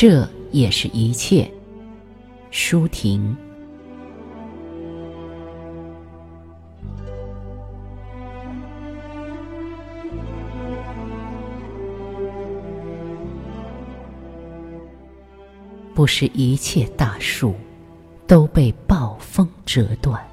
[0.00, 1.50] 这也是一切。
[2.52, 3.36] 舒婷。
[15.96, 17.56] 不是一切大树
[18.28, 20.24] 都被暴风折断，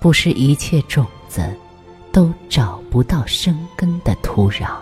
[0.00, 1.40] 不是一切种子
[2.10, 4.76] 都找不到生根的土壤，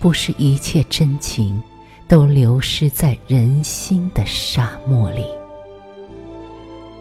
[0.00, 1.62] 不是一切真情
[2.08, 5.24] 都流失在人心的沙漠里，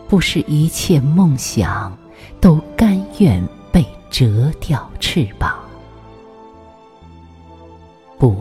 [0.08, 1.98] 不是一切梦想
[2.42, 3.42] 都甘愿
[3.72, 5.58] 被折掉翅膀，
[8.18, 8.36] 不。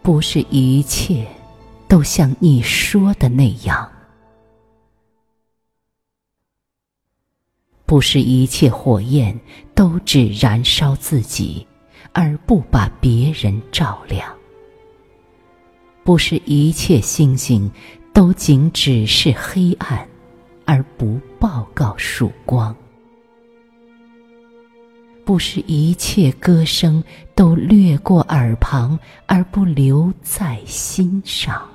[0.00, 1.26] 不是一切
[1.86, 3.86] 都像你说的那样，
[7.84, 9.38] 不是一切火焰
[9.74, 11.67] 都只燃烧自己，
[12.12, 14.26] 而不把别人照亮；
[16.04, 17.70] 不是一切星星
[18.12, 20.06] 都仅只是黑暗，
[20.64, 22.74] 而不报告曙光。
[25.24, 31.68] 不是一切歌声都掠过耳旁而不留在心上，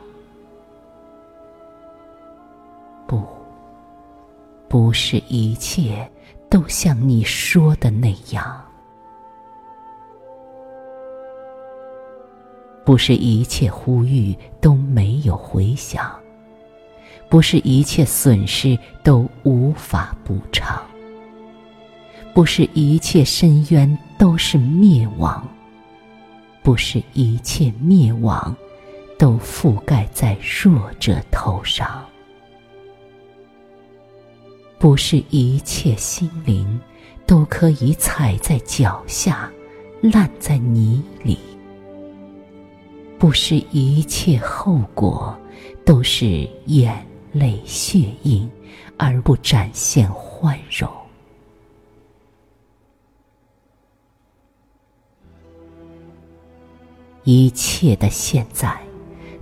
[3.06, 3.24] 不，
[4.68, 6.10] 不是一切
[6.50, 8.60] 都像你说的那样，
[12.86, 16.12] 不是一切呼吁都没有回响，
[17.30, 20.82] 不是一切损失都无法补偿。
[22.34, 25.48] 不是一切深渊都是灭亡，
[26.64, 28.56] 不是一切灭亡
[29.20, 32.04] 都覆盖在弱者头上，
[34.80, 36.82] 不是一切心灵
[37.28, 39.48] 都可以踩在脚下，
[40.02, 41.38] 烂在泥里，
[43.24, 45.34] 不是一切后果
[45.86, 48.52] 都是眼泪血印，
[48.98, 50.92] 而不展现欢容。
[57.24, 58.78] 一切的现在，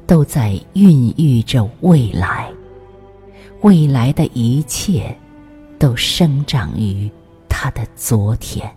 [0.05, 2.53] 都在孕育着未来。
[3.61, 5.17] 未来的一切，
[5.79, 7.09] 都生长于
[7.49, 8.71] 他的昨天。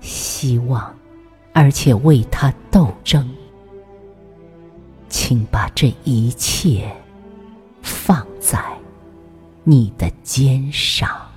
[0.00, 0.92] 希望，
[1.52, 3.28] 而且为他斗争。
[5.08, 6.90] 请把这一切
[7.82, 8.58] 放在
[9.62, 11.31] 你的肩上。